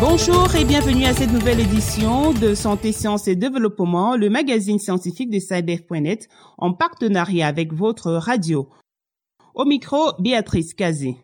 Bonjour 0.00 0.56
et 0.56 0.64
bienvenue 0.64 1.04
à 1.04 1.12
cette 1.12 1.30
nouvelle 1.30 1.60
édition 1.60 2.32
de 2.32 2.54
Santé, 2.54 2.90
Sciences 2.90 3.28
et 3.28 3.36
Développement, 3.36 4.16
le 4.16 4.30
magazine 4.30 4.78
scientifique 4.78 5.28
de 5.28 5.38
SciDev.net 5.38 6.26
en 6.56 6.72
partenariat 6.72 7.46
avec 7.46 7.74
votre 7.74 8.12
radio. 8.12 8.66
Au 9.54 9.66
micro, 9.66 10.12
Béatrice 10.18 10.72
Cazé. 10.72 11.16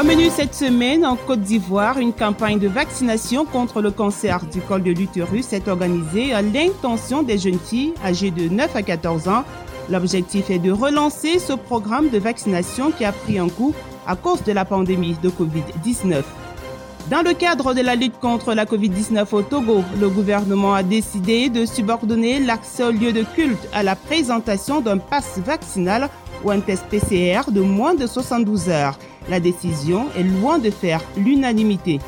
Au 0.00 0.02
menu 0.02 0.30
cette 0.30 0.54
semaine, 0.54 1.04
en 1.04 1.16
Côte 1.16 1.42
d'Ivoire, 1.42 1.98
une 1.98 2.14
campagne 2.14 2.58
de 2.58 2.68
vaccination 2.68 3.44
contre 3.44 3.82
le 3.82 3.90
cancer 3.90 4.46
du 4.46 4.62
col 4.62 4.82
de 4.82 4.92
l'utérus 4.92 5.52
est 5.52 5.68
organisée 5.68 6.32
à 6.32 6.40
l'intention 6.40 7.22
des 7.22 7.36
jeunes 7.36 7.58
filles 7.58 7.92
âgées 8.02 8.30
de 8.30 8.48
9 8.48 8.74
à 8.74 8.82
14 8.82 9.28
ans. 9.28 9.44
L'objectif 9.90 10.48
est 10.48 10.58
de 10.58 10.70
relancer 10.70 11.38
ce 11.38 11.52
programme 11.52 12.08
de 12.08 12.18
vaccination 12.18 12.92
qui 12.92 13.04
a 13.04 13.12
pris 13.12 13.38
un 13.38 13.50
coup 13.50 13.74
à 14.08 14.16
cause 14.16 14.42
de 14.42 14.52
la 14.52 14.64
pandémie 14.64 15.16
de 15.22 15.28
Covid-19. 15.28 16.22
Dans 17.10 17.22
le 17.22 17.32
cadre 17.34 17.74
de 17.74 17.80
la 17.80 17.94
lutte 17.94 18.18
contre 18.18 18.54
la 18.54 18.64
COVID-19 18.64 19.26
au 19.32 19.42
Togo, 19.42 19.84
le 20.00 20.08
gouvernement 20.08 20.74
a 20.74 20.82
décidé 20.82 21.48
de 21.48 21.64
subordonner 21.64 22.40
l'accès 22.40 22.84
au 22.84 22.90
lieu 22.90 23.12
de 23.12 23.22
culte 23.22 23.68
à 23.72 23.82
la 23.82 23.96
présentation 23.96 24.80
d'un 24.80 24.98
pass 24.98 25.38
vaccinal 25.38 26.08
ou 26.44 26.50
un 26.50 26.60
test 26.60 26.84
PCR 26.90 27.50
de 27.50 27.60
moins 27.60 27.94
de 27.94 28.06
72 28.06 28.68
heures. 28.68 28.98
La 29.28 29.40
décision 29.40 30.06
est 30.18 30.22
loin 30.22 30.58
de 30.58 30.70
faire 30.70 31.02
l'unanimité. 31.16 31.98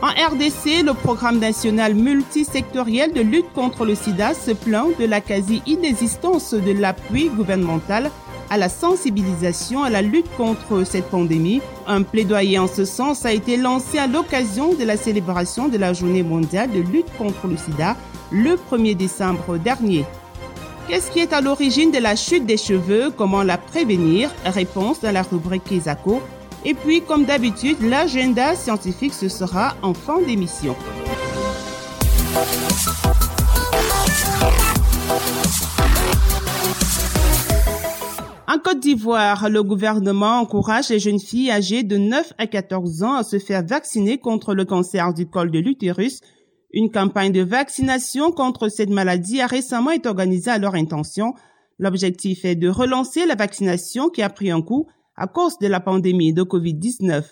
En 0.00 0.08
RDC, 0.08 0.84
le 0.84 0.94
programme 0.94 1.38
national 1.38 1.94
multisectoriel 1.94 3.12
de 3.12 3.20
lutte 3.20 3.52
contre 3.54 3.84
le 3.84 3.94
sida 3.94 4.32
se 4.32 4.52
plaint 4.52 4.96
de 4.98 5.06
la 5.06 5.20
quasi-inexistence 5.20 6.54
de 6.54 6.72
l'appui 6.72 7.30
gouvernemental 7.30 8.10
à 8.50 8.56
la 8.56 8.68
sensibilisation 8.68 9.82
à 9.82 9.90
la 9.90 10.02
lutte 10.02 10.28
contre 10.36 10.84
cette 10.84 11.08
pandémie. 11.10 11.60
Un 11.86 12.02
plaidoyer 12.02 12.58
en 12.58 12.66
ce 12.66 12.84
sens 12.84 13.24
a 13.24 13.32
été 13.32 13.56
lancé 13.56 13.98
à 13.98 14.06
l'occasion 14.06 14.74
de 14.74 14.84
la 14.84 14.96
célébration 14.96 15.68
de 15.68 15.78
la 15.78 15.92
journée 15.92 16.22
mondiale 16.22 16.70
de 16.70 16.80
lutte 16.80 17.08
contre 17.16 17.46
le 17.46 17.56
sida 17.56 17.96
le 18.30 18.58
1er 18.70 18.94
décembre 18.94 19.58
dernier. 19.58 20.04
Qu'est-ce 20.88 21.10
qui 21.10 21.20
est 21.20 21.32
à 21.32 21.40
l'origine 21.40 21.90
de 21.90 21.98
la 21.98 22.16
chute 22.16 22.46
des 22.46 22.56
cheveux? 22.56 23.10
Comment 23.14 23.42
la 23.42 23.58
prévenir? 23.58 24.30
Réponse 24.44 25.00
dans 25.00 25.12
la 25.12 25.22
rubrique 25.22 25.70
Isako. 25.70 26.22
Et 26.64 26.74
puis, 26.74 27.02
comme 27.02 27.24
d'habitude, 27.24 27.76
l'agenda 27.82 28.56
scientifique, 28.56 29.14
ce 29.14 29.28
sera 29.28 29.74
en 29.82 29.94
fin 29.94 30.20
d'émission. 30.20 30.74
En 38.50 38.58
Côte 38.58 38.80
d'Ivoire, 38.80 39.50
le 39.50 39.62
gouvernement 39.62 40.40
encourage 40.40 40.88
les 40.88 40.98
jeunes 40.98 41.20
filles 41.20 41.50
âgées 41.50 41.82
de 41.82 41.98
9 41.98 42.32
à 42.38 42.46
14 42.46 43.02
ans 43.02 43.12
à 43.12 43.22
se 43.22 43.38
faire 43.38 43.62
vacciner 43.62 44.16
contre 44.16 44.54
le 44.54 44.64
cancer 44.64 45.12
du 45.12 45.28
col 45.28 45.50
de 45.50 45.58
l'utérus. 45.58 46.22
Une 46.72 46.90
campagne 46.90 47.30
de 47.30 47.42
vaccination 47.42 48.32
contre 48.32 48.70
cette 48.70 48.88
maladie 48.88 49.42
a 49.42 49.46
récemment 49.46 49.90
été 49.90 50.08
organisée 50.08 50.50
à 50.50 50.56
leur 50.56 50.76
intention. 50.76 51.34
L'objectif 51.78 52.46
est 52.46 52.56
de 52.56 52.70
relancer 52.70 53.26
la 53.26 53.34
vaccination 53.34 54.08
qui 54.08 54.22
a 54.22 54.30
pris 54.30 54.50
un 54.50 54.62
coup 54.62 54.86
à 55.14 55.26
cause 55.26 55.58
de 55.58 55.66
la 55.66 55.80
pandémie 55.80 56.32
de 56.32 56.42
COVID-19. 56.42 57.24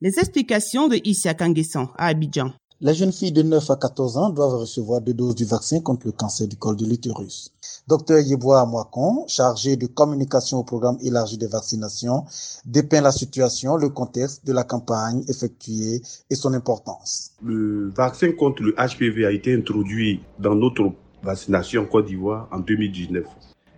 Les 0.00 0.20
explications 0.20 0.86
de 0.86 1.00
Issa 1.02 1.34
Kangessan 1.34 1.88
à 1.98 2.06
Abidjan. 2.06 2.52
Les 2.84 2.94
jeunes 2.94 3.12
filles 3.12 3.30
de 3.30 3.42
9 3.42 3.70
à 3.70 3.76
14 3.76 4.16
ans 4.16 4.30
doivent 4.30 4.58
recevoir 4.58 5.00
deux 5.00 5.14
doses 5.14 5.36
du 5.36 5.44
vaccin 5.44 5.78
contre 5.78 6.04
le 6.08 6.10
cancer 6.10 6.48
du 6.48 6.56
col 6.56 6.74
de 6.74 6.84
l'utérus. 6.84 7.52
Docteur 7.86 8.18
Yeboah 8.18 8.66
Moakon, 8.66 9.24
chargé 9.28 9.76
de 9.76 9.86
communication 9.86 10.58
au 10.58 10.64
programme 10.64 10.98
élargi 11.00 11.38
de 11.38 11.46
vaccination, 11.46 12.24
dépeint 12.64 13.00
la 13.00 13.12
situation, 13.12 13.76
le 13.76 13.88
contexte 13.88 14.44
de 14.44 14.52
la 14.52 14.64
campagne 14.64 15.22
effectuée 15.28 16.02
et 16.28 16.34
son 16.34 16.54
importance. 16.54 17.30
Le 17.40 17.90
vaccin 17.90 18.32
contre 18.32 18.64
le 18.64 18.74
HPV 18.74 19.26
a 19.26 19.30
été 19.30 19.54
introduit 19.54 20.20
dans 20.40 20.56
notre 20.56 20.90
vaccination 21.22 21.82
en 21.82 21.86
Côte 21.86 22.06
d'Ivoire 22.06 22.48
en 22.50 22.58
2019. 22.58 23.24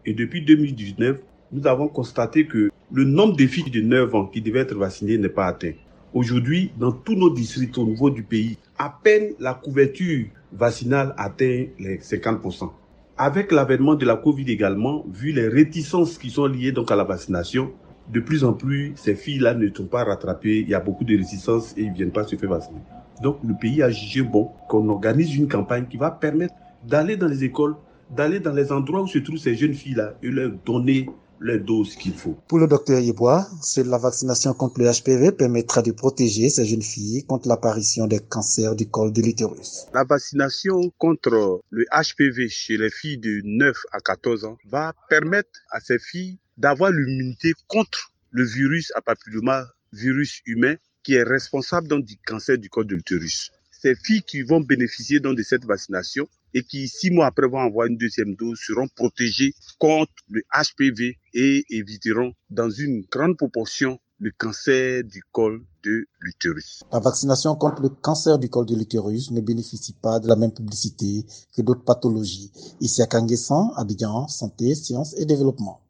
Et 0.06 0.14
depuis 0.14 0.42
2019, 0.46 1.18
nous 1.52 1.66
avons 1.66 1.88
constaté 1.88 2.46
que 2.46 2.70
le 2.90 3.04
nombre 3.04 3.36
de 3.36 3.46
filles 3.46 3.70
de 3.70 3.82
9 3.82 4.14
ans 4.14 4.26
qui 4.28 4.40
devaient 4.40 4.60
être 4.60 4.74
vaccinées 4.74 5.18
n'est 5.18 5.28
pas 5.28 5.44
atteint. 5.44 5.74
Aujourd'hui, 6.14 6.70
dans 6.78 6.92
tous 6.92 7.16
nos 7.16 7.28
districts 7.28 7.76
au 7.76 7.84
niveau 7.84 8.08
du 8.08 8.22
pays, 8.22 8.56
à 8.78 8.88
peine 9.02 9.32
la 9.40 9.52
couverture 9.52 10.26
vaccinale 10.52 11.12
atteint 11.18 11.64
les 11.80 11.98
50%. 11.98 12.70
Avec 13.16 13.50
l'avènement 13.50 13.96
de 13.96 14.06
la 14.06 14.14
Covid 14.14 14.48
également, 14.48 15.04
vu 15.12 15.32
les 15.32 15.48
réticences 15.48 16.16
qui 16.16 16.30
sont 16.30 16.46
liées 16.46 16.70
donc 16.70 16.92
à 16.92 16.96
la 16.96 17.02
vaccination, 17.02 17.72
de 18.12 18.20
plus 18.20 18.44
en 18.44 18.52
plus, 18.52 18.92
ces 18.94 19.16
filles-là 19.16 19.54
ne 19.54 19.68
sont 19.74 19.86
pas 19.86 20.04
rattrapées, 20.04 20.60
il 20.60 20.68
y 20.68 20.74
a 20.74 20.78
beaucoup 20.78 21.02
de 21.02 21.16
réticences 21.16 21.74
et 21.76 21.80
ils 21.82 21.90
ne 21.90 21.96
viennent 21.96 22.12
pas 22.12 22.22
se 22.22 22.36
faire 22.36 22.50
vacciner. 22.50 22.78
Donc 23.20 23.38
le 23.44 23.54
pays 23.60 23.82
a 23.82 23.90
jugé 23.90 24.22
bon 24.22 24.50
qu'on 24.68 24.88
organise 24.90 25.34
une 25.34 25.48
campagne 25.48 25.86
qui 25.90 25.96
va 25.96 26.12
permettre 26.12 26.54
d'aller 26.86 27.16
dans 27.16 27.26
les 27.26 27.42
écoles, 27.42 27.74
d'aller 28.14 28.38
dans 28.38 28.52
les 28.52 28.70
endroits 28.70 29.02
où 29.02 29.08
se 29.08 29.18
trouvent 29.18 29.36
ces 29.36 29.56
jeunes 29.56 29.74
filles-là 29.74 30.14
et 30.22 30.30
leur 30.30 30.52
donner 30.64 31.08
les 31.40 31.58
doses 31.58 31.96
qu'il 31.96 32.14
faut. 32.14 32.36
Pour 32.48 32.58
le 32.58 32.66
docteur 32.66 33.00
Yebois, 33.00 33.46
c'est 33.62 33.86
la 33.86 33.98
vaccination 33.98 34.54
contre 34.54 34.80
le 34.80 34.90
HPV 34.90 35.32
permettra 35.32 35.82
de 35.82 35.92
protéger 35.92 36.48
ces 36.48 36.64
jeunes 36.64 36.82
filles 36.82 37.24
contre 37.24 37.48
l'apparition 37.48 38.06
des 38.06 38.20
cancers 38.20 38.74
du 38.74 38.88
col 38.88 39.12
de 39.12 39.22
l'utérus. 39.22 39.86
La 39.92 40.04
vaccination 40.04 40.90
contre 40.98 41.62
le 41.70 41.84
HPV 41.92 42.48
chez 42.48 42.76
les 42.76 42.90
filles 42.90 43.18
de 43.18 43.40
9 43.44 43.76
à 43.92 44.00
14 44.00 44.44
ans 44.44 44.58
va 44.66 44.92
permettre 45.08 45.50
à 45.70 45.80
ces 45.80 45.98
filles 45.98 46.38
d'avoir 46.56 46.90
l'immunité 46.90 47.52
contre 47.68 48.12
le 48.30 48.44
virus 48.44 48.92
à 48.94 49.00
papilloma 49.00 49.66
virus 49.92 50.40
humain 50.46 50.74
qui 51.04 51.14
est 51.14 51.22
responsable 51.22 51.86
donc 51.86 52.04
du 52.04 52.16
cancer 52.16 52.58
du 52.58 52.68
col 52.70 52.86
de 52.86 52.94
l'utérus. 52.94 53.52
Ces 53.84 53.96
filles 53.96 54.22
qui 54.22 54.40
vont 54.40 54.62
bénéficier 54.62 55.20
donc 55.20 55.36
de 55.36 55.42
cette 55.42 55.66
vaccination 55.66 56.26
et 56.54 56.62
qui, 56.62 56.88
six 56.88 57.10
mois 57.10 57.26
après, 57.26 57.46
vont 57.46 57.58
avoir 57.58 57.86
une 57.86 57.98
deuxième 57.98 58.34
dose, 58.34 58.58
seront 58.58 58.88
protégées 58.88 59.52
contre 59.78 60.10
le 60.30 60.40
HPV 60.54 61.18
et 61.34 61.66
éviteront 61.68 62.32
dans 62.48 62.70
une 62.70 63.04
grande 63.12 63.36
proportion 63.36 63.98
le 64.20 64.30
cancer 64.38 65.04
du 65.04 65.22
col 65.32 65.60
de 65.82 66.06
l'utérus. 66.20 66.82
La 66.92 66.98
vaccination 66.98 67.56
contre 67.56 67.82
le 67.82 67.90
cancer 67.90 68.38
du 68.38 68.48
col 68.48 68.64
de 68.64 68.74
l'utérus 68.74 69.30
ne 69.32 69.42
bénéficie 69.42 69.92
pas 69.92 70.18
de 70.18 70.28
la 70.28 70.36
même 70.36 70.54
publicité 70.54 71.26
que 71.54 71.60
d'autres 71.60 71.84
pathologies. 71.84 72.52
Ici 72.80 73.02
à 73.02 73.06
Kangessan, 73.06 73.70
Abidjan, 73.76 74.28
Santé, 74.28 74.74
Sciences 74.74 75.14
et 75.18 75.26
Développement. 75.26 75.82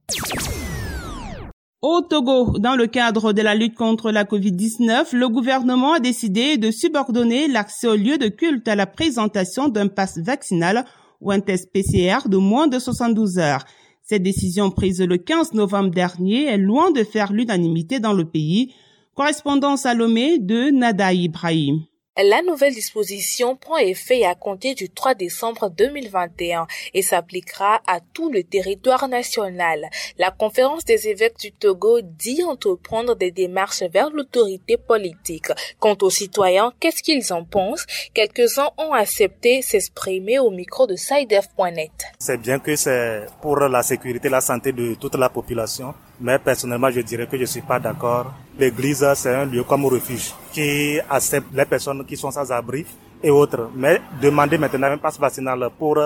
Au 1.86 2.00
Togo, 2.00 2.58
dans 2.58 2.76
le 2.76 2.86
cadre 2.86 3.34
de 3.34 3.42
la 3.42 3.54
lutte 3.54 3.74
contre 3.74 4.10
la 4.10 4.24
COVID-19, 4.24 5.14
le 5.14 5.28
gouvernement 5.28 5.92
a 5.92 6.00
décidé 6.00 6.56
de 6.56 6.70
subordonner 6.70 7.46
l'accès 7.46 7.86
au 7.86 7.94
lieu 7.94 8.16
de 8.16 8.28
culte 8.28 8.66
à 8.68 8.74
la 8.74 8.86
présentation 8.86 9.68
d'un 9.68 9.88
pass 9.88 10.16
vaccinal 10.16 10.86
ou 11.20 11.30
un 11.30 11.40
test 11.40 11.70
PCR 11.74 12.26
de 12.26 12.38
moins 12.38 12.68
de 12.68 12.78
72 12.78 13.36
heures. 13.36 13.66
Cette 14.02 14.22
décision 14.22 14.70
prise 14.70 15.02
le 15.02 15.18
15 15.18 15.52
novembre 15.52 15.90
dernier 15.90 16.46
est 16.46 16.56
loin 16.56 16.90
de 16.90 17.04
faire 17.04 17.34
l'unanimité 17.34 18.00
dans 18.00 18.14
le 18.14 18.24
pays. 18.24 18.72
Correspondance 19.14 19.84
à 19.84 19.92
Lomé 19.92 20.38
de 20.38 20.70
Nada 20.70 21.12
Ibrahim. 21.12 21.82
La 22.16 22.42
nouvelle 22.42 22.72
disposition 22.72 23.56
prend 23.56 23.76
effet 23.76 24.24
à 24.24 24.36
compter 24.36 24.74
du 24.74 24.88
3 24.88 25.14
décembre 25.14 25.68
2021 25.68 26.68
et 26.94 27.02
s'appliquera 27.02 27.80
à 27.88 27.98
tout 28.12 28.30
le 28.30 28.44
territoire 28.44 29.08
national. 29.08 29.90
La 30.16 30.30
conférence 30.30 30.84
des 30.84 31.08
évêques 31.08 31.40
du 31.40 31.50
Togo 31.50 32.02
dit 32.02 32.44
entreprendre 32.44 33.16
des 33.16 33.32
démarches 33.32 33.82
vers 33.92 34.10
l'autorité 34.10 34.76
politique. 34.76 35.48
Quant 35.80 35.96
aux 36.02 36.10
citoyens, 36.10 36.72
qu'est-ce 36.78 37.02
qu'ils 37.02 37.32
en 37.32 37.44
pensent? 37.44 37.84
Quelques-uns 38.14 38.70
ont 38.78 38.92
accepté 38.92 39.60
s'exprimer 39.62 40.38
au 40.38 40.50
micro 40.50 40.86
de 40.86 40.94
SideF.net. 40.94 41.90
C'est 42.20 42.40
bien 42.40 42.60
que 42.60 42.76
c'est 42.76 43.26
pour 43.42 43.58
la 43.58 43.82
sécurité 43.82 44.28
la 44.28 44.40
santé 44.40 44.70
de 44.70 44.94
toute 44.94 45.16
la 45.16 45.30
population 45.30 45.92
mais 46.20 46.38
personnellement, 46.38 46.90
je 46.90 47.00
dirais 47.00 47.26
que 47.26 47.36
je 47.38 47.44
suis 47.44 47.60
pas 47.62 47.78
d'accord. 47.80 48.32
L'église, 48.58 49.04
c'est 49.14 49.34
un 49.34 49.44
lieu 49.46 49.64
comme 49.64 49.86
refuge 49.86 50.32
qui 50.52 50.98
accepte 51.10 51.48
les 51.52 51.64
personnes 51.64 52.04
qui 52.06 52.16
sont 52.16 52.30
sans 52.30 52.50
abri 52.52 52.86
et 53.22 53.30
autres. 53.30 53.70
Mais 53.74 54.00
demander 54.22 54.58
maintenant 54.58 54.90
un 54.90 54.98
passe 54.98 55.18
vaccinal 55.18 55.68
pour 55.78 55.98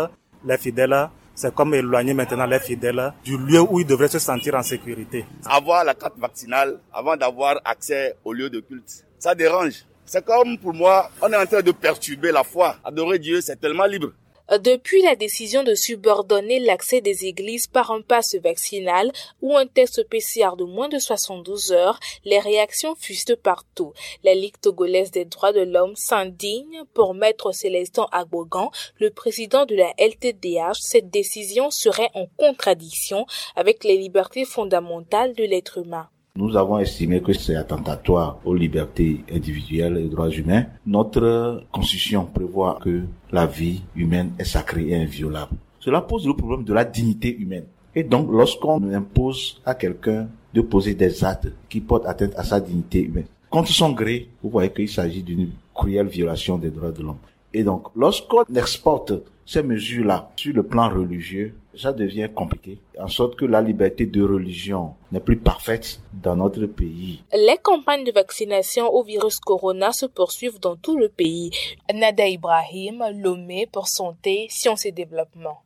les 0.45 0.59
fidèles, 0.59 1.09
c'est 1.35 1.55
comme 1.55 1.75
éloigner 1.75 2.15
maintenant 2.15 2.47
les 2.47 2.59
fidèles 2.59 3.13
du 3.25 3.37
lieu 3.37 3.61
où 3.61 3.81
ils 3.81 3.87
devraient 3.87 4.09
se 4.09 4.19
sentir 4.19 4.55
en 4.55 4.63
sécurité. 4.63 5.25
Avoir 5.47 5.85
la 5.85 5.95
carte 5.95 6.19
vaccinale 6.19 6.81
avant 6.93 7.17
d'avoir 7.17 7.61
accès 7.65 8.17
au 8.25 8.33
lieu 8.33 8.51
de 8.51 8.61
culte, 8.61 9.05
ça 9.19 9.35
dérange. 9.35 9.85
C'est 10.05 10.25
comme 10.25 10.57
pour 10.59 10.73
moi, 10.73 11.11
on 11.21 11.31
est 11.31 11.37
en 11.37 11.45
train 11.45 11.61
de 11.61 11.71
perturber 11.71 12.33
la 12.33 12.43
foi. 12.43 12.77
Adorer 12.83 13.19
Dieu, 13.19 13.41
c'est 13.43 13.61
tellement 13.61 13.85
libre. 13.85 14.09
Depuis 14.51 15.03
la 15.03 15.15
décision 15.15 15.63
de 15.63 15.75
subordonner 15.75 16.59
l'accès 16.59 17.03
des 17.03 17.27
églises 17.27 17.67
par 17.67 17.91
un 17.91 18.01
passe 18.01 18.35
vaccinal 18.43 19.13
ou 19.43 19.55
un 19.55 19.67
test 19.67 20.09
PCR 20.09 20.57
de 20.57 20.65
moins 20.65 20.89
de 20.89 20.99
72 20.99 21.73
heures, 21.73 22.01
les 22.25 22.39
réactions 22.39 22.95
fusent 22.99 23.37
partout. 23.43 23.93
La 24.25 24.35
Ligue 24.35 24.59
togolaise 24.59 25.11
des 25.11 25.27
droits 25.27 25.53
de 25.53 25.61
l'homme 25.61 25.97
s'indigne 25.97 26.85
pour 26.95 27.13
Maître 27.13 27.53
Célestin 27.53 28.07
Agbogan, 28.11 28.71
le 28.99 29.11
président 29.11 29.67
de 29.67 29.75
la 29.75 29.93
LTDH. 29.99 30.81
Cette 30.81 31.11
décision 31.11 31.71
serait 31.71 32.11
en 32.15 32.27
contradiction 32.39 33.27
avec 33.55 33.85
les 33.85 33.99
libertés 33.99 34.47
fondamentales 34.47 35.35
de 35.35 35.45
l'être 35.45 35.77
humain. 35.77 36.09
Nous 36.39 36.57
avons 36.57 36.79
estimé 36.79 37.21
que 37.21 37.33
c'est 37.33 37.57
attentatoire 37.57 38.39
aux 38.45 38.55
libertés 38.55 39.25
individuelles 39.35 39.99
et 39.99 40.05
aux 40.05 40.09
droits 40.09 40.31
humains. 40.31 40.67
Notre 40.87 41.65
constitution 41.73 42.27
prévoit 42.27 42.79
que 42.81 43.03
la 43.33 43.45
vie 43.45 43.83
humaine 43.97 44.31
est 44.39 44.45
sacrée 44.45 44.91
et 44.91 44.95
inviolable. 44.95 45.57
Cela 45.81 46.01
pose 46.01 46.29
le 46.29 46.35
problème 46.35 46.63
de 46.63 46.73
la 46.73 46.85
dignité 46.85 47.37
humaine. 47.37 47.65
Et 47.93 48.05
donc, 48.05 48.31
lorsqu'on 48.31 48.81
impose 48.93 49.61
à 49.65 49.75
quelqu'un 49.75 50.29
de 50.55 50.61
poser 50.61 50.95
des 50.95 51.25
actes 51.25 51.49
qui 51.69 51.81
portent 51.81 52.07
atteinte 52.07 52.35
à 52.37 52.45
sa 52.45 52.61
dignité 52.61 53.03
humaine, 53.03 53.27
contre 53.51 53.73
son 53.73 53.91
gré, 53.91 54.29
vous 54.41 54.51
voyez 54.51 54.71
qu'il 54.71 54.89
s'agit 54.89 55.25
d'une 55.25 55.51
cruelle 55.75 56.07
violation 56.07 56.57
des 56.57 56.71
droits 56.71 56.93
de 56.93 57.03
l'homme. 57.03 57.19
Et 57.59 57.65
donc, 57.65 57.89
lorsqu'on 57.97 58.45
exporte 58.55 59.15
ces 59.45 59.65
mesures-là 59.65 60.31
sur 60.37 60.55
le 60.55 60.63
plan 60.63 60.89
religieux, 60.91 61.57
ça 61.75 61.93
devient 61.93 62.29
compliqué, 62.33 62.79
en 62.97 63.09
sorte 63.09 63.35
que 63.35 63.45
la 63.45 63.61
liberté 63.61 64.07
de 64.07 64.23
religion 64.23 64.95
n'est 65.11 65.19
plus 65.19 65.37
parfaite 65.37 65.99
dans 66.13 66.37
notre 66.37 66.67
pays. 66.67 67.25
Les 67.33 67.57
campagnes 67.61 68.05
de 68.05 68.13
vaccination 68.13 68.87
au 68.95 69.03
virus 69.03 69.41
corona 69.41 69.91
se 69.91 70.07
poursuivent 70.07 70.61
dans 70.61 70.77
tout 70.77 70.97
le 70.97 71.09
pays. 71.09 71.51
Nada 71.93 72.29
Ibrahim, 72.29 73.03
Lomé 73.17 73.67
pour 73.73 73.89
Santé, 73.89 74.47
Sciences 74.51 74.87
et 74.87 74.93
Développement. 74.93 75.65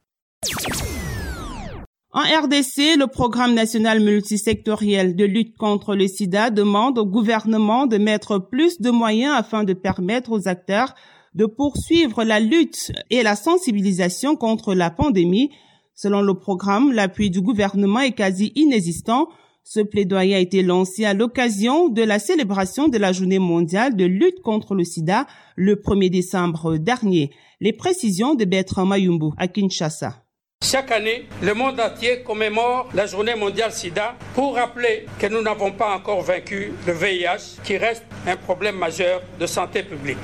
En 2.14 2.22
RDC, 2.22 2.96
le 2.96 3.06
programme 3.06 3.52
national 3.52 4.00
multisectoriel 4.00 5.14
de 5.14 5.26
lutte 5.26 5.58
contre 5.58 5.94
le 5.94 6.08
sida 6.08 6.48
demande 6.48 6.98
au 6.98 7.04
gouvernement 7.04 7.86
de 7.86 7.98
mettre 7.98 8.38
plus 8.38 8.80
de 8.80 8.90
moyens 8.90 9.34
afin 9.36 9.64
de 9.64 9.74
permettre 9.74 10.32
aux 10.32 10.48
acteurs 10.48 10.94
de 11.34 11.46
poursuivre 11.46 12.24
la 12.24 12.40
lutte 12.40 12.92
et 13.10 13.22
la 13.22 13.36
sensibilisation 13.36 14.36
contre 14.36 14.74
la 14.74 14.90
pandémie. 14.90 15.50
Selon 15.94 16.22
le 16.22 16.34
programme, 16.34 16.92
l'appui 16.92 17.30
du 17.30 17.40
gouvernement 17.40 18.00
est 18.00 18.12
quasi 18.12 18.52
inexistant. 18.54 19.28
Ce 19.64 19.80
plaidoyer 19.80 20.34
a 20.34 20.40
été 20.40 20.62
lancé 20.62 21.04
à 21.04 21.14
l'occasion 21.14 21.88
de 21.88 22.02
la 22.02 22.18
célébration 22.18 22.88
de 22.88 22.98
la 22.98 23.12
journée 23.12 23.38
mondiale 23.38 23.96
de 23.96 24.04
lutte 24.04 24.40
contre 24.42 24.74
le 24.74 24.84
sida 24.84 25.26
le 25.54 25.76
1er 25.76 26.10
décembre 26.10 26.76
dernier. 26.78 27.30
Les 27.60 27.72
précisions 27.72 28.34
de 28.34 28.44
Bertrand 28.44 28.86
Mayumbu 28.86 29.30
à 29.36 29.46
Kinshasa. 29.46 30.24
Chaque 30.64 30.90
année, 30.92 31.26
le 31.42 31.54
monde 31.54 31.80
entier 31.80 32.22
commémore 32.22 32.88
la 32.94 33.06
journée 33.06 33.34
mondiale 33.34 33.72
sida 33.72 34.16
pour 34.34 34.54
rappeler 34.54 35.06
que 35.18 35.26
nous 35.26 35.42
n'avons 35.42 35.72
pas 35.72 35.94
encore 35.94 36.22
vaincu 36.22 36.72
le 36.86 36.92
VIH 36.92 37.62
qui 37.64 37.76
reste 37.76 38.04
un 38.26 38.36
problème 38.36 38.76
majeur 38.76 39.22
de 39.38 39.46
santé 39.46 39.82
publique. 39.82 40.18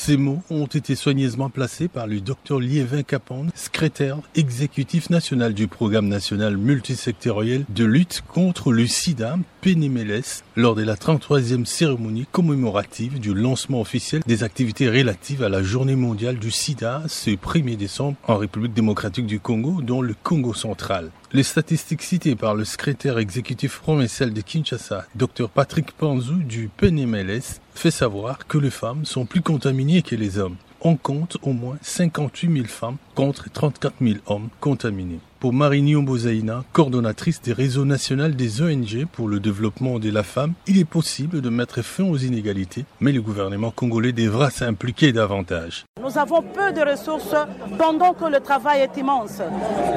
Ces 0.00 0.16
mots 0.16 0.40
ont 0.48 0.66
été 0.66 0.94
soigneusement 0.94 1.50
placés 1.50 1.88
par 1.88 2.06
le 2.06 2.20
docteur 2.20 2.60
Liévin 2.60 3.02
Capon, 3.02 3.48
secrétaire 3.56 4.18
exécutif 4.36 5.10
national 5.10 5.54
du 5.54 5.66
programme 5.66 6.06
national 6.06 6.56
multisectoriel 6.56 7.64
de 7.68 7.84
lutte 7.84 8.22
contre 8.28 8.72
le 8.72 8.86
sida, 8.86 9.36
PNMLS, 9.60 10.44
lors 10.54 10.76
de 10.76 10.84
la 10.84 10.94
33e 10.94 11.64
cérémonie 11.64 12.26
commémorative 12.30 13.18
du 13.18 13.34
lancement 13.34 13.80
officiel 13.80 14.22
des 14.24 14.44
activités 14.44 14.88
relatives 14.88 15.42
à 15.42 15.48
la 15.48 15.64
journée 15.64 15.96
mondiale 15.96 16.38
du 16.38 16.52
sida 16.52 17.02
ce 17.08 17.30
1er 17.30 17.76
décembre 17.76 18.16
en 18.28 18.36
République 18.36 18.74
démocratique 18.74 19.26
du 19.26 19.40
Congo, 19.40 19.82
dont 19.82 20.00
le 20.00 20.14
Congo 20.22 20.54
central. 20.54 21.10
Les 21.32 21.42
statistiques 21.42 22.02
citées 22.02 22.36
par 22.36 22.54
le 22.54 22.64
secrétaire 22.64 23.18
exécutif 23.18 23.80
provincial 23.80 24.32
de 24.32 24.40
Kinshasa, 24.40 25.06
Dr 25.16 25.50
Patrick 25.50 25.92
Panzou 25.92 26.36
du 26.36 26.70
PNMLS, 26.74 27.60
fait 27.78 27.90
savoir 27.92 28.46
que 28.48 28.58
les 28.58 28.70
femmes 28.70 29.04
sont 29.04 29.24
plus 29.24 29.40
contaminées 29.40 30.02
que 30.02 30.16
les 30.16 30.38
hommes. 30.38 30.56
On 30.80 30.96
compte 30.96 31.36
au 31.42 31.52
moins 31.52 31.78
58 31.80 32.52
000 32.52 32.66
femmes 32.66 32.96
contre 33.14 33.50
34 33.50 33.94
000 34.00 34.18
hommes 34.26 34.48
contaminés. 34.58 35.20
Pour 35.40 35.52
Marini 35.52 35.94
Ombozaïna, 35.94 36.64
coordonnatrice 36.72 37.40
des 37.40 37.52
réseaux 37.52 37.84
nationaux 37.84 38.26
des 38.26 38.60
ONG 38.60 39.06
pour 39.12 39.28
le 39.28 39.38
développement 39.38 40.00
de 40.00 40.10
la 40.10 40.24
femme, 40.24 40.54
il 40.66 40.80
est 40.80 40.84
possible 40.84 41.40
de 41.40 41.48
mettre 41.48 41.80
fin 41.82 42.02
aux 42.02 42.16
inégalités, 42.16 42.84
mais 42.98 43.12
le 43.12 43.22
gouvernement 43.22 43.70
congolais 43.70 44.10
devra 44.10 44.50
s'impliquer 44.50 45.12
davantage. 45.12 45.84
Nous 46.02 46.18
avons 46.18 46.42
peu 46.42 46.72
de 46.72 46.80
ressources 46.80 47.36
pendant 47.78 48.14
que 48.14 48.24
le 48.24 48.40
travail 48.40 48.80
est 48.80 48.96
immense. 48.98 49.40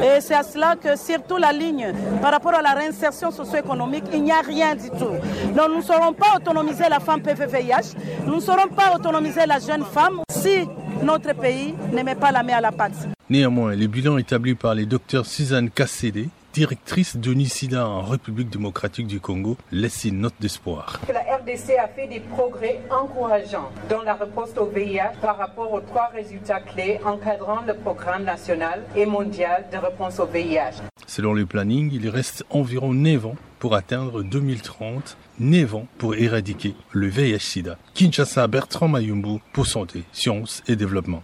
Et 0.04 0.22
c'est 0.22 0.36
à 0.36 0.44
cela 0.44 0.76
que 0.76 0.96
surtout 0.96 1.38
la 1.38 1.52
ligne 1.52 1.92
par 2.22 2.34
rapport 2.34 2.54
à 2.54 2.62
la 2.62 2.74
réinsertion 2.74 3.32
socio-économique, 3.32 4.04
il 4.14 4.22
n'y 4.22 4.32
a 4.32 4.42
rien 4.42 4.76
du 4.76 4.92
tout. 4.92 5.16
Donc 5.56 5.70
nous 5.70 5.78
ne 5.78 5.82
saurons 5.82 6.14
pas 6.14 6.36
autonomiser 6.36 6.88
la 6.88 7.00
femme 7.00 7.24
PVVIH, 7.24 7.96
nous 8.28 8.36
ne 8.36 8.42
saurons 8.42 8.68
pas 8.68 8.94
autonomiser 8.96 9.48
la 9.48 9.58
jeune 9.58 9.86
femme 9.86 10.20
si 10.30 10.68
notre 11.04 11.34
pays 11.34 11.74
ne 11.92 12.14
pas 12.16 12.32
la 12.32 12.44
main 12.44 12.54
à 12.56 12.62
la 12.62 12.72
pâte. 12.72 13.08
Néanmoins, 13.30 13.76
le 13.76 13.88
bilan 13.88 14.18
établi 14.18 14.56
par 14.56 14.76
les 14.76 14.86
docteurs 14.86 15.26
Suzanne 15.26 15.70
Kassédé, 15.70 16.30
directrice 16.54 17.18
de 17.18 17.34
NICIDA 17.34 17.88
en 17.88 18.02
République 18.02 18.50
démocratique 18.50 19.08
du 19.08 19.20
Congo, 19.20 19.58
laisse 19.72 20.04
une 20.06 20.20
note 20.22 20.34
d'espoir. 20.40 21.00
La 21.12 21.22
RDC 21.38 21.78
a 21.78 21.88
fait 21.88 22.08
des 22.08 22.20
progrès 22.20 22.82
encourageants 22.90 23.72
dans 23.90 24.02
la 24.02 24.16
réponse 24.16 24.50
au 24.58 24.66
VIH 24.66 25.18
par 25.22 25.38
rapport 25.38 25.72
aux 25.72 25.82
trois 25.82 26.10
résultats 26.14 26.60
clés 26.60 27.00
encadrant 27.06 27.62
le 27.66 27.74
programme 27.74 28.24
national 28.24 28.84
et 28.96 29.06
mondial 29.06 29.66
de 29.72 29.78
réponse 29.78 30.20
au 30.20 30.26
VIH. 30.26 30.82
Selon 31.08 31.34
le 31.34 31.46
planning, 31.46 31.90
il 31.94 32.10
reste 32.10 32.46
environ 32.50 32.94
9 32.94 33.26
ans 33.26 33.36
pour 33.60 33.76
atteindre 33.76 34.24
2030, 34.24 35.18
9 35.40 35.76
ans 35.76 35.88
pour 35.98 36.16
éradiquer 36.16 36.76
le 36.92 37.08
VIH-Sida. 37.08 37.78
Kinshasa, 37.94 38.48
Bertrand 38.48 38.88
Mayumbu 38.88 39.40
pour 39.54 39.68
Santé, 39.68 40.04
Sciences 40.12 40.64
et 40.68 40.76
Développement. 40.76 41.24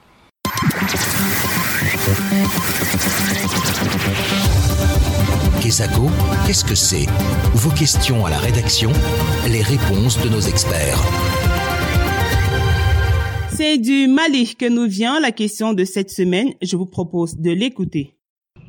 Kesako, 5.67 6.03
qu'est-ce 6.45 6.63
que 6.63 6.75
c'est? 6.75 7.07
Vos 7.53 7.71
questions 7.71 8.25
à 8.25 8.29
la 8.29 8.37
rédaction, 8.37 8.89
les 9.51 9.61
réponses 9.61 10.17
de 10.23 10.29
nos 10.29 10.39
experts. 10.39 10.97
C'est 13.51 13.77
du 13.77 14.07
Mali 14.07 14.55
que 14.55 14.69
nous 14.69 14.87
vient 14.87 15.19
la 15.19 15.33
question 15.33 15.73
de 15.73 15.83
cette 15.83 16.09
semaine. 16.09 16.53
Je 16.61 16.77
vous 16.77 16.85
propose 16.85 17.35
de 17.35 17.51
l'écouter. 17.51 18.13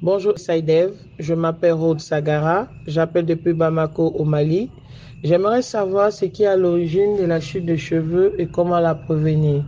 Bonjour 0.03 0.41
Saïdev, 0.41 0.91
je 1.21 1.35
m'appelle 1.35 1.75
Rode 1.75 2.00
Sagara, 2.00 2.69
j'appelle 2.89 3.27
depuis 3.27 3.53
Bamako 3.53 4.09
au 4.19 4.25
Mali. 4.25 4.69
J'aimerais 5.23 5.62
savoir 5.62 6.12
ce 6.12 6.25
qui 6.25 6.43
est 6.43 6.47
à 6.47 6.56
l'origine 6.56 7.17
de 7.17 7.27
la 7.27 7.41
chute 7.41 7.65
de 7.65 7.77
cheveux 7.77 8.35
et 8.41 8.49
comment 8.49 8.81
la 8.81 8.97
prévenir. 8.97 9.65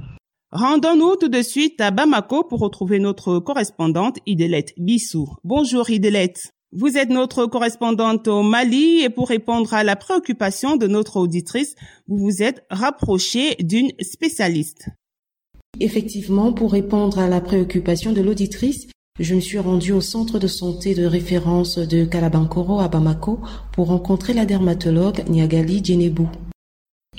Rendons-nous 0.50 1.14
tout 1.14 1.28
de 1.28 1.42
suite 1.42 1.80
à 1.80 1.92
Bamako 1.92 2.42
pour 2.42 2.58
retrouver 2.58 2.98
notre 2.98 3.38
correspondante 3.38 4.16
Idelette 4.26 4.72
Bissou. 4.76 5.28
Bonjour 5.44 5.88
Idelette. 5.90 6.52
Vous 6.72 6.96
êtes 6.96 7.10
notre 7.10 7.46
correspondante 7.46 8.28
au 8.28 8.44
Mali 8.44 9.00
et 9.00 9.10
pour 9.10 9.28
répondre 9.28 9.74
à 9.74 9.82
la 9.82 9.96
préoccupation 9.96 10.76
de 10.76 10.86
notre 10.86 11.16
auditrice, 11.16 11.74
vous 12.06 12.16
vous 12.18 12.42
êtes 12.44 12.64
rapprochée 12.70 13.56
d'une 13.58 13.90
spécialiste. 14.00 14.88
Effectivement, 15.80 16.52
pour 16.52 16.70
répondre 16.70 17.18
à 17.18 17.26
la 17.26 17.40
préoccupation 17.40 18.12
de 18.12 18.20
l'auditrice, 18.20 18.86
je 19.18 19.34
me 19.34 19.40
suis 19.40 19.58
rendue 19.58 19.90
au 19.90 20.00
centre 20.00 20.38
de 20.38 20.46
santé 20.46 20.94
de 20.94 21.04
référence 21.06 21.76
de 21.76 22.04
Kalabankoro 22.04 22.78
à 22.78 22.86
Bamako 22.86 23.40
pour 23.72 23.88
rencontrer 23.88 24.32
la 24.32 24.46
dermatologue 24.46 25.28
Niagali 25.28 25.84
Djenebou. 25.84 26.28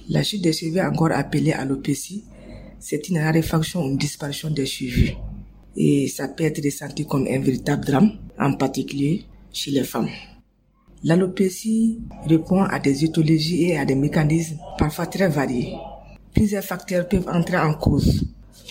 La 0.07 0.23
chute 0.23 0.43
des 0.43 0.53
cheveux, 0.53 0.79
encore 0.81 1.11
appelée 1.11 1.51
alopécie, 1.51 2.23
c'est 2.79 3.09
une 3.09 3.19
raréfaction 3.19 3.83
ou 3.83 3.89
une 3.89 3.97
disparition 3.97 4.49
des 4.49 4.65
cheveux. 4.65 5.11
Et 5.75 6.07
ça 6.07 6.29
peut 6.29 6.45
être 6.45 6.63
ressenti 6.63 7.05
comme 7.05 7.27
un 7.27 7.39
véritable 7.39 7.83
drame, 7.83 8.11
en 8.39 8.53
particulier 8.53 9.25
chez 9.53 9.72
les 9.72 9.84
femmes. 9.84 10.10
L'alopécie 11.03 12.00
répond 12.27 12.63
à 12.63 12.79
des 12.79 13.03
éthologies 13.05 13.70
et 13.70 13.77
à 13.77 13.86
des 13.86 13.96
mécanismes 13.96 14.58
parfois 14.77 15.08
très 15.08 15.27
variés. 15.27 15.74
Plusieurs 16.34 16.63
facteurs 16.63 17.08
peuvent 17.08 17.27
entrer 17.27 17.58
en 17.58 17.74
cause. 17.74 18.24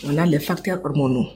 On 0.04 0.16
a 0.16 0.26
les 0.26 0.38
facteurs 0.38 0.80
hormonaux. 0.84 1.26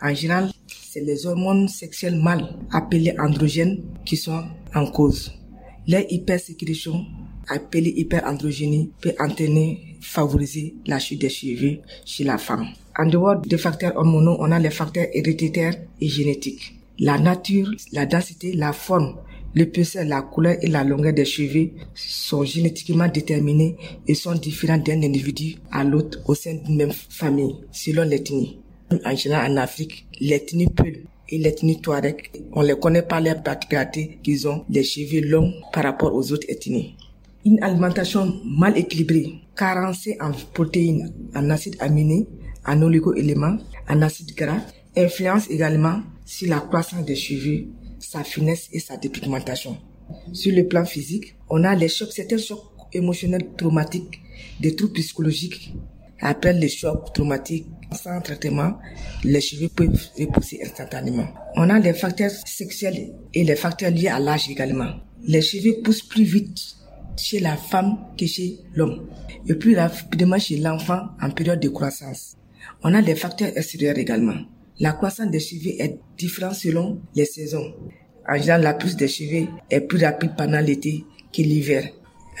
En 0.00 0.14
général, 0.14 0.50
c'est 0.66 1.00
les 1.00 1.26
hormones 1.26 1.66
sexuelles 1.68 2.20
mâles 2.20 2.48
appelées 2.72 3.14
androgènes 3.18 3.82
qui 4.04 4.16
sont 4.16 4.44
en 4.74 4.86
cause. 4.86 5.32
Les 5.86 6.06
hypersécrétion 6.10 7.04
appelée 7.48 7.92
hyperandrogénie 7.96 8.92
peut 9.00 9.14
entraîner, 9.18 9.96
favoriser 10.00 10.76
la 10.86 10.98
chute 10.98 11.20
des 11.20 11.28
cheveux 11.28 11.78
chez 12.04 12.24
la 12.24 12.38
femme. 12.38 12.68
En 12.96 13.06
dehors 13.06 13.40
des 13.40 13.58
facteurs 13.58 13.96
hormonaux, 13.96 14.36
on 14.38 14.52
a 14.52 14.58
les 14.58 14.70
facteurs 14.70 15.06
héréditaires 15.12 15.74
et 16.00 16.08
génétiques. 16.08 16.78
La 17.00 17.18
nature, 17.18 17.70
la 17.92 18.06
densité, 18.06 18.52
la 18.52 18.72
forme, 18.72 19.16
l'épaisseur, 19.56 20.04
la 20.04 20.22
couleur 20.22 20.54
et 20.62 20.68
la 20.68 20.84
longueur 20.84 21.12
des 21.12 21.24
cheveux 21.24 21.70
sont 21.94 22.44
génétiquement 22.44 23.08
déterminés 23.08 23.76
et 24.06 24.14
sont 24.14 24.34
différents 24.34 24.78
d'un 24.78 25.02
individu 25.02 25.56
à 25.72 25.82
l'autre 25.82 26.20
au 26.26 26.36
sein 26.36 26.54
d'une 26.54 26.76
même 26.76 26.92
famille, 26.92 27.56
selon 27.72 28.04
l'ethnie. 28.04 28.60
En 29.04 29.16
général, 29.16 29.50
en 29.50 29.56
Afrique, 29.56 30.06
l'ethnie 30.20 30.68
Peul 30.68 31.04
et 31.28 31.38
l'ethnie 31.38 31.80
Touareg, 31.80 32.30
on 32.52 32.62
les 32.62 32.78
connaît 32.78 33.02
par 33.02 33.20
les 33.20 33.34
particularités 33.34 34.20
qu'ils 34.22 34.46
ont 34.46 34.64
des 34.68 34.84
cheveux 34.84 35.26
longs 35.26 35.52
par 35.72 35.82
rapport 35.82 36.14
aux 36.14 36.30
autres 36.30 36.48
ethnies. 36.48 36.94
Une 37.44 37.60
alimentation 37.60 38.40
mal 38.44 38.78
équilibrée, 38.78 39.34
carencée 39.56 40.16
en 40.20 40.30
protéines, 40.52 41.12
en 41.34 41.50
acides 41.50 41.76
aminés, 41.80 42.28
en 42.64 42.80
oligo-éléments, 42.82 43.58
en 43.88 44.02
acides 44.02 44.34
gras, 44.36 44.60
influence 44.96 45.50
également 45.50 46.02
sur 46.24 46.48
la 46.48 46.60
croissance 46.60 47.04
des 47.04 47.16
cheveux, 47.16 47.66
sa 47.98 48.24
finesse 48.24 48.68
et 48.72 48.80
sa 48.80 48.96
dépigmentation. 48.96 49.76
Sur 50.32 50.54
le 50.54 50.66
plan 50.66 50.84
physique, 50.84 51.36
on 51.48 51.64
a 51.64 51.74
les 51.74 51.88
chocs, 51.88 52.12
certains 52.12 52.38
chocs 52.38 52.64
émotionnels 52.92 53.48
traumatiques, 53.56 54.20
des 54.60 54.74
troubles 54.74 54.94
psychologiques. 54.94 55.74
Après 56.20 56.52
les 56.52 56.68
chocs 56.68 57.12
traumatiques, 57.12 57.66
sans 57.92 58.20
traitement, 58.20 58.78
les 59.24 59.40
cheveux 59.40 59.68
peuvent 59.68 60.08
repousser 60.18 60.60
instantanément. 60.62 61.28
On 61.56 61.68
a 61.70 61.78
les 61.78 61.92
facteurs 61.92 62.30
sexuels 62.46 63.14
et 63.32 63.44
les 63.44 63.56
facteurs 63.56 63.90
liés 63.90 64.08
à 64.08 64.18
l'âge 64.18 64.48
également. 64.48 64.94
Les 65.22 65.42
cheveux 65.42 65.82
poussent 65.82 66.02
plus 66.06 66.24
vite 66.24 66.76
chez 67.16 67.40
la 67.40 67.56
femme 67.56 67.98
que 68.18 68.26
chez 68.26 68.58
l'homme 68.74 69.08
et 69.46 69.54
plus 69.54 69.76
rapidement 69.76 70.38
chez 70.38 70.56
l'enfant 70.56 71.08
en 71.20 71.30
période 71.30 71.60
de 71.60 71.68
croissance. 71.68 72.36
On 72.82 72.94
a 72.94 73.00
les 73.00 73.14
facteurs 73.14 73.56
extérieurs 73.56 73.98
également. 73.98 74.38
La 74.80 74.92
croissance 74.92 75.30
des 75.30 75.40
cheveux 75.40 75.80
est 75.80 75.98
différente 76.18 76.54
selon 76.54 77.00
les 77.14 77.24
saisons. 77.26 77.74
En 78.28 78.36
général, 78.36 78.62
la 78.62 78.74
pousse 78.74 78.96
des 78.96 79.08
cheveux 79.08 79.46
est 79.70 79.80
plus 79.80 80.02
rapide 80.02 80.32
pendant 80.36 80.60
l'été 80.60 81.04
que 81.32 81.42
l'hiver. 81.42 81.88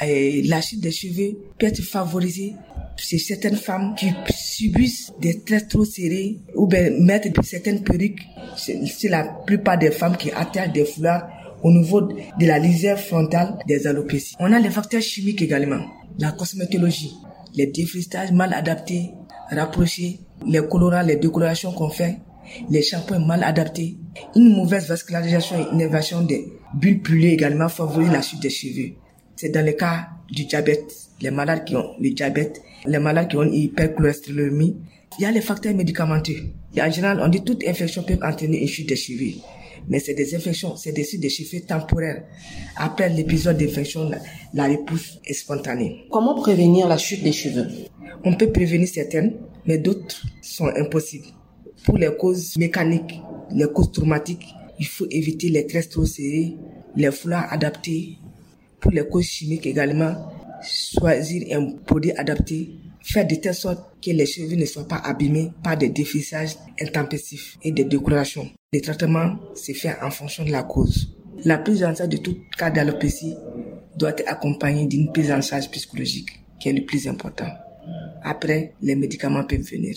La 0.00 0.60
chute 0.60 0.80
des 0.80 0.90
cheveux 0.90 1.38
peut 1.58 1.66
être 1.66 1.82
favorisée 1.82 2.54
chez 2.96 3.18
certaines 3.18 3.56
femmes 3.56 3.94
qui 3.96 4.12
subissent 4.34 5.12
des 5.20 5.40
traits 5.42 5.68
trop 5.68 5.84
serrés 5.84 6.40
ou 6.54 6.66
bien 6.66 6.90
mettre 6.98 7.28
certaines 7.44 7.84
perruques. 7.84 8.22
C'est 8.56 9.08
la 9.08 9.24
plupart 9.46 9.78
des 9.78 9.90
femmes 9.90 10.16
qui 10.16 10.32
atteignent 10.32 10.72
des 10.72 10.84
foulards 10.84 11.28
au 11.62 11.70
niveau 11.70 12.02
de 12.02 12.46
la 12.46 12.58
lisière 12.58 12.98
frontale 12.98 13.58
des 13.66 13.86
alopécies. 13.86 14.34
On 14.40 14.52
a 14.52 14.58
les 14.58 14.70
facteurs 14.70 15.02
chimiques 15.02 15.42
également, 15.42 15.84
la 16.18 16.32
cosmétologie, 16.32 17.14
les 17.54 17.66
défristages 17.66 18.32
mal 18.32 18.52
adaptés, 18.52 19.12
rapprochés, 19.50 20.20
les 20.46 20.66
colorants, 20.68 21.02
les 21.02 21.16
décolorations 21.16 21.72
qu'on 21.72 21.90
fait, 21.90 22.18
les 22.70 22.82
shampoings 22.82 23.18
mal 23.18 23.42
adaptés, 23.42 23.96
une 24.36 24.54
mauvaise 24.54 24.88
vascularisation 24.88 25.58
et 25.58 25.74
innervation 25.74 26.22
des 26.22 26.52
bulles 26.74 27.00
pullées 27.00 27.30
également 27.30 27.68
favorisent 27.68 28.12
la 28.12 28.22
chute 28.22 28.40
des 28.40 28.50
cheveux. 28.50 28.92
C'est 29.36 29.48
dans 29.48 29.64
le 29.64 29.72
cas 29.72 30.08
du 30.30 30.44
diabète, 30.44 30.92
les 31.20 31.30
malades 31.30 31.64
qui 31.64 31.76
ont 31.76 31.94
le 32.00 32.10
diabète, 32.10 32.62
les 32.86 32.98
malades 32.98 33.28
qui 33.28 33.36
ont 33.36 33.42
une 33.42 33.54
hypercholestérolémie. 33.54 34.76
Il 35.18 35.22
y 35.22 35.26
a 35.26 35.30
les 35.30 35.40
facteurs 35.40 35.74
médicamenteux. 35.74 36.36
Et 36.74 36.82
en 36.82 36.90
général, 36.90 37.20
on 37.22 37.28
dit 37.28 37.42
toute 37.42 37.66
infection 37.66 38.02
peut 38.02 38.18
entraîner 38.22 38.60
une 38.60 38.68
chute 38.68 38.88
des 38.88 38.96
cheveux. 38.96 39.40
Mais 39.88 40.00
c'est 40.00 40.14
des 40.14 40.34
infections, 40.34 40.76
c'est 40.76 40.92
des 40.92 41.06
des 41.18 41.28
cheveux 41.28 41.62
temporaires. 41.62 42.24
Après 42.76 43.08
l'épisode 43.08 43.58
d'infection, 43.58 44.08
la, 44.08 44.18
la 44.54 44.68
repousse 44.68 45.18
est 45.26 45.34
spontanée. 45.34 46.06
Comment 46.10 46.34
prévenir 46.34 46.88
la 46.88 46.96
chute 46.96 47.22
des 47.22 47.32
cheveux? 47.32 47.66
On 48.24 48.34
peut 48.34 48.50
prévenir 48.50 48.88
certaines, 48.88 49.34
mais 49.66 49.78
d'autres 49.78 50.22
sont 50.40 50.70
impossibles. 50.74 51.26
Pour 51.84 51.98
les 51.98 52.10
causes 52.16 52.56
mécaniques, 52.56 53.20
les 53.50 53.66
causes 53.66 53.92
traumatiques, 53.92 54.46
il 54.78 54.86
faut 54.86 55.06
éviter 55.10 55.50
les 55.50 55.66
tresses 55.66 55.90
trop 55.90 56.06
serrées, 56.06 56.56
les 56.96 57.10
foulards 57.10 57.52
adaptés. 57.52 58.16
Pour 58.80 58.90
les 58.90 59.06
causes 59.06 59.24
chimiques 59.26 59.66
également, 59.66 60.14
choisir 60.62 61.56
un 61.58 61.72
produit 61.84 62.12
adapté, 62.12 62.70
faire 63.04 63.26
de 63.26 63.34
telle 63.34 63.54
sorte 63.54 63.84
que 64.02 64.10
les 64.10 64.26
cheveux 64.26 64.56
ne 64.56 64.64
soient 64.64 64.88
pas 64.88 64.96
abîmés 64.96 65.52
par 65.62 65.76
des 65.76 65.90
défrichages 65.90 66.56
intempestifs 66.80 67.58
et 67.62 67.70
des 67.70 67.84
décolorations. 67.84 68.50
Le 68.72 68.80
traitement 68.80 69.36
se 69.54 69.72
fait 69.72 69.94
en 70.02 70.10
fonction 70.10 70.44
de 70.44 70.50
la 70.50 70.62
cause. 70.62 71.14
La 71.44 71.58
prise 71.58 71.84
en 71.84 71.94
charge 71.94 72.08
de 72.08 72.16
tout 72.16 72.36
cas 72.56 72.70
d'alopécie 72.70 73.34
doit 73.96 74.10
être 74.10 74.24
accompagnée 74.26 74.86
d'une 74.86 75.12
prise 75.12 75.30
en 75.30 75.42
charge 75.42 75.70
psychologique, 75.70 76.30
qui 76.58 76.70
est 76.70 76.72
le 76.72 76.84
plus 76.84 77.06
important. 77.06 77.48
Après, 78.22 78.72
les 78.80 78.96
médicaments 78.96 79.44
peuvent 79.44 79.60
venir. 79.60 79.96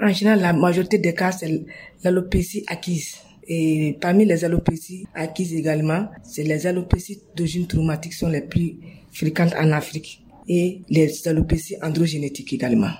En 0.00 0.12
général, 0.12 0.40
la 0.40 0.52
majorité 0.52 0.98
des 0.98 1.14
cas, 1.14 1.30
c'est 1.30 1.64
l'alopécie 2.02 2.64
acquise. 2.66 3.16
Et 3.46 3.96
parmi 4.00 4.24
les 4.24 4.44
alopécies 4.44 5.06
acquises 5.14 5.54
également, 5.54 6.08
c'est 6.22 6.42
les 6.42 6.66
alopécies 6.66 7.22
d'origine 7.36 7.66
traumatique 7.66 8.12
sont 8.12 8.28
les 8.28 8.42
plus 8.42 8.76
fréquentes 9.12 9.54
en 9.54 9.70
Afrique 9.72 10.22
et 10.48 10.82
les 10.88 11.28
alopécies 11.28 11.76
androgénétiques 11.82 12.52
également. 12.52 12.90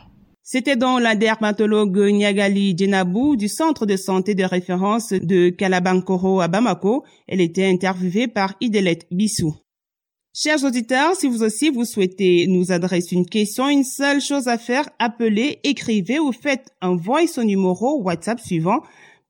C'était 0.43 0.77
donc 0.77 1.03
la 1.03 1.15
dermatologue 1.15 1.99
Niagali 1.99 2.75
Djenabou 2.77 3.37
du 3.37 3.49
centre 3.49 3.85
de 3.85 3.97
santé 3.97 4.35
de 4.35 4.45
référence 4.45 5.13
de 5.13 5.51
Kalabankoro 5.51 6.41
à 6.41 6.49
Bamako. 6.49 7.05
Elle 7.27 7.43
était 7.43 7.67
interviewée 7.67 8.29
par 8.29 8.55
Idelette 8.61 9.07
Bissou. 9.11 9.55
Chers 10.35 10.65
auditeurs, 10.65 11.17
si 11.17 11.27
vous 11.29 11.43
aussi 11.43 11.69
vous 11.69 11.85
souhaitez 11.85 12.47
nous 12.47 12.71
adresser 12.71 13.17
une 13.17 13.27
question, 13.27 13.69
une 13.69 13.85
seule 13.85 14.21
chose 14.21 14.47
à 14.49 14.57
faire, 14.57 14.89
appelez, 14.99 15.59
écrivez 15.65 16.19
ou 16.19 16.33
faites 16.33 16.71
un 16.81 16.97
voice 16.97 17.39
au 17.39 17.45
numéro 17.45 18.01
WhatsApp 18.03 18.41
suivant 18.41 18.81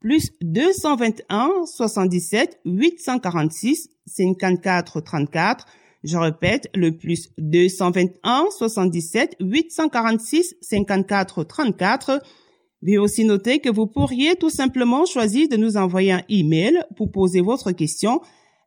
plus 0.01 0.31
221 0.43 1.67
77 1.67 2.61
846 2.65 3.89
54 4.07 5.01
34. 5.01 5.67
Je 6.05 6.17
répète, 6.17 6.71
le 6.75 6.97
plus 6.97 7.31
221 7.39 8.47
77 8.57 9.35
846 9.41 10.55
54 10.61 11.45
34. 11.45 12.23
Veuillez 12.83 12.99
aussi 12.99 13.25
noter 13.25 13.59
que 13.59 13.69
vous 13.69 13.89
pourriez 13.89 14.37
tout 14.37 14.51
simplement 14.51 15.05
choisir 15.05 15.49
de 15.49 15.57
nous 15.57 15.77
envoyer 15.77 16.13
un 16.13 16.23
email 16.29 16.85
pour 16.97 17.11
poser 17.11 17.41
votre 17.41 17.73
question. 17.73 18.21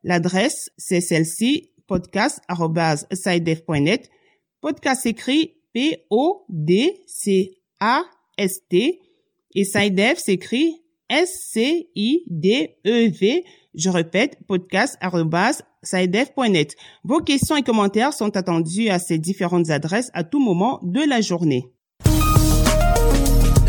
L'adresse, 0.04 0.70
c'est 0.76 1.00
celle-ci, 1.00 1.70
podcast.sidef.net. 1.86 4.10
Podcast 4.60 5.06
écrit 5.06 5.54
P-O-D-C-A-S-T 5.72 6.42
et 9.54 9.64
SciDev 9.64 10.16
s'écrit 10.16 10.82
S-C-I-D-E-V. 11.08 11.84
Je 13.74 13.88
répète, 13.88 14.36
podcast.sidef.net. 14.46 16.76
Vos 17.04 17.20
questions 17.20 17.56
et 17.56 17.62
commentaires 17.62 18.12
sont 18.12 18.36
attendus 18.36 18.90
à 18.90 18.98
ces 18.98 19.18
différentes 19.18 19.70
adresses 19.70 20.10
à 20.12 20.24
tout 20.24 20.40
moment 20.40 20.78
de 20.82 21.00
la 21.08 21.22
journée. 21.22 21.72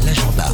L'agenda. 0.05 0.51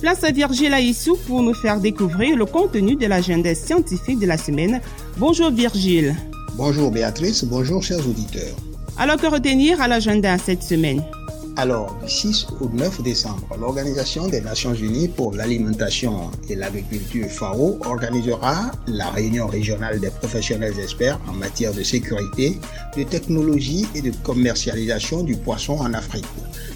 Place 0.00 0.24
à 0.24 0.30
Virgile 0.30 0.72
Aissou 0.72 1.18
pour 1.26 1.42
nous 1.42 1.52
faire 1.52 1.78
découvrir 1.80 2.36
le 2.36 2.46
contenu 2.46 2.96
de 2.96 3.04
l'agenda 3.06 3.54
scientifique 3.54 4.18
de 4.18 4.26
la 4.26 4.38
semaine. 4.38 4.80
Bonjour 5.18 5.50
Virgile. 5.50 6.16
Bonjour 6.56 6.90
Béatrice, 6.90 7.44
bonjour 7.44 7.82
chers 7.82 8.08
auditeurs. 8.08 8.56
Alors 8.96 9.18
que 9.18 9.26
retenir 9.26 9.82
à 9.82 9.88
l'agenda 9.88 10.38
cette 10.38 10.62
semaine? 10.62 11.02
Alors, 11.58 11.96
du 12.02 12.10
6 12.10 12.48
au 12.60 12.68
9 12.68 13.02
décembre, 13.02 13.56
l'Organisation 13.58 14.28
des 14.28 14.42
Nations 14.42 14.74
Unies 14.74 15.08
pour 15.08 15.32
l'alimentation 15.32 16.30
et 16.50 16.54
l'agriculture 16.54 17.28
FAO 17.30 17.78
organisera 17.86 18.72
la 18.86 19.08
réunion 19.08 19.46
régionale 19.46 19.98
des 19.98 20.10
professionnels 20.10 20.78
experts 20.78 21.18
en 21.26 21.32
matière 21.32 21.72
de 21.72 21.82
sécurité, 21.82 22.58
de 22.94 23.04
technologie 23.04 23.86
et 23.94 24.02
de 24.02 24.12
commercialisation 24.22 25.22
du 25.22 25.34
poisson 25.34 25.78
en 25.78 25.94
Afrique. 25.94 26.26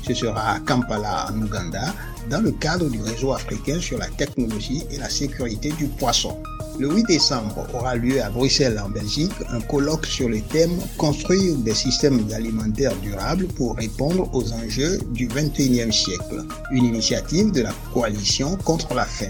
Ce 0.07 0.15
sera 0.15 0.53
à 0.53 0.61
Kampala, 0.61 1.27
en 1.31 1.43
Ouganda, 1.43 1.95
dans 2.31 2.41
le 2.41 2.53
cadre 2.53 2.89
du 2.89 3.03
réseau 3.03 3.35
africain 3.35 3.81
sur 3.81 3.99
la 3.99 4.09
technologie 4.09 4.85
et 4.91 4.97
la 4.97 5.11
sécurité 5.11 5.73
du 5.73 5.89
poisson. 5.89 6.39
Le 6.81 6.89
8 6.89 7.09
décembre 7.09 7.67
aura 7.75 7.95
lieu 7.95 8.23
à 8.23 8.31
Bruxelles, 8.31 8.81
en 8.83 8.89
Belgique, 8.89 9.35
un 9.51 9.61
colloque 9.61 10.07
sur 10.07 10.31
le 10.31 10.41
thème 10.41 10.79
Construire 10.97 11.55
des 11.57 11.75
systèmes 11.75 12.27
alimentaires 12.33 12.97
durables 13.03 13.49
pour 13.49 13.77
répondre 13.77 14.31
aux 14.33 14.51
enjeux 14.55 14.99
du 15.11 15.29
21e 15.29 15.93
siècle, 15.93 16.43
une 16.71 16.87
initiative 16.87 17.53
de 17.53 17.61
la 17.61 17.75
coalition 17.93 18.57
contre 18.65 18.95
la 18.95 19.05
faim. 19.05 19.29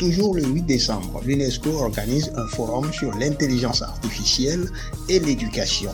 Toujours 0.00 0.34
le 0.34 0.42
8 0.42 0.62
décembre, 0.62 1.20
l'UNESCO 1.24 1.70
organise 1.70 2.32
un 2.36 2.48
forum 2.48 2.92
sur 2.92 3.16
l'intelligence 3.16 3.82
artificielle 3.82 4.68
et 5.08 5.20
l'éducation. 5.20 5.92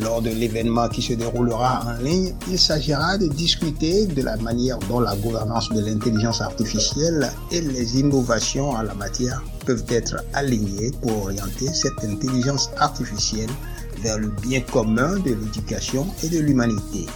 Lors 0.00 0.22
de 0.22 0.30
l'événement 0.30 0.88
qui 0.88 1.02
se 1.02 1.14
déroulera 1.14 1.82
en 1.84 2.02
ligne, 2.02 2.32
il 2.48 2.58
s'agira 2.58 3.18
de 3.18 3.26
discuter 3.26 4.06
de 4.06 4.22
la 4.22 4.36
manière 4.36 4.78
dont 4.88 5.00
la 5.00 5.16
gouvernance 5.16 5.70
de 5.70 5.80
l'intelligence 5.80 6.40
artificielle 6.40 7.28
et 7.50 7.60
les 7.60 7.98
innovations 7.98 8.70
en 8.70 8.82
la 8.82 8.94
matière 8.94 9.42
peuvent 9.66 9.84
être 9.88 10.22
alignées 10.34 10.92
pour 11.02 11.24
orienter 11.24 11.72
cette 11.72 12.04
intelligence 12.04 12.70
artificielle 12.76 13.50
vers 14.02 14.18
le 14.18 14.28
bien 14.40 14.60
commun 14.60 15.18
de 15.18 15.30
l'éducation 15.30 16.06
et 16.22 16.28
de 16.28 16.38
l'humanité. 16.38 17.06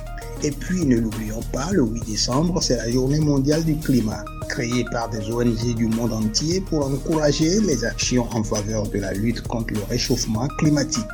Et 0.42 0.50
puis, 0.50 0.84
ne 0.84 0.96
l'oublions 0.96 1.42
pas, 1.52 1.70
le 1.70 1.84
8 1.84 2.04
décembre, 2.04 2.60
c'est 2.60 2.76
la 2.76 2.90
journée 2.90 3.20
mondiale 3.20 3.62
du 3.62 3.76
climat, 3.76 4.24
créée 4.48 4.84
par 4.90 5.08
des 5.08 5.30
ONG 5.30 5.76
du 5.76 5.86
monde 5.86 6.12
entier 6.12 6.60
pour 6.60 6.84
encourager 6.84 7.60
les 7.60 7.84
actions 7.84 8.26
en 8.32 8.42
faveur 8.42 8.88
de 8.88 8.98
la 8.98 9.12
lutte 9.12 9.42
contre 9.42 9.74
le 9.74 9.84
réchauffement 9.88 10.48
climatique. 10.58 11.06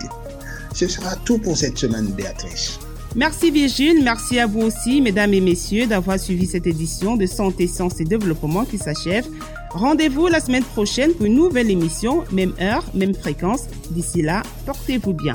Ce 0.78 0.86
sera 0.86 1.16
tout 1.16 1.38
pour 1.38 1.56
cette 1.56 1.76
semaine, 1.76 2.06
Béatrice. 2.06 2.78
Merci 3.16 3.50
Virgile, 3.50 4.00
merci 4.04 4.38
à 4.38 4.46
vous 4.46 4.60
aussi, 4.60 5.00
mesdames 5.00 5.34
et 5.34 5.40
messieurs, 5.40 5.88
d'avoir 5.88 6.20
suivi 6.20 6.46
cette 6.46 6.68
édition 6.68 7.16
de 7.16 7.26
Santé, 7.26 7.66
Sciences 7.66 7.98
et 7.98 8.04
Développement 8.04 8.64
qui 8.64 8.78
s'achève. 8.78 9.26
Rendez-vous 9.70 10.28
la 10.28 10.38
semaine 10.38 10.62
prochaine 10.62 11.12
pour 11.14 11.26
une 11.26 11.34
nouvelle 11.34 11.72
émission, 11.72 12.22
même 12.30 12.52
heure, 12.60 12.84
même 12.94 13.12
fréquence. 13.12 13.62
D'ici 13.90 14.22
là, 14.22 14.44
portez-vous 14.66 15.14
bien. 15.14 15.34